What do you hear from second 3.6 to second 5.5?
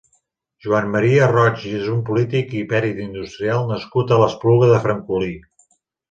nascut a l'Espluga de Francolí.